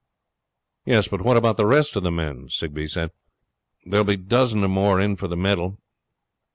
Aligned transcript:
'Yes, 0.83 1.07
but 1.07 1.21
what 1.21 1.37
about 1.37 1.57
the 1.57 1.65
rest 1.67 1.95
of 1.95 2.01
the 2.01 2.09
men?' 2.09 2.47
he 2.49 2.87
said. 2.87 3.11
'There 3.85 3.99
will 3.99 4.03
be 4.15 4.15
a 4.15 4.17
dozen 4.17 4.63
or 4.63 4.67
more 4.67 4.99
in 4.99 5.15
for 5.15 5.27
the 5.27 5.37
medal.' 5.37 5.77